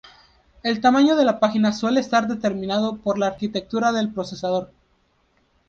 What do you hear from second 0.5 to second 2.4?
El tamaño de la página suele estar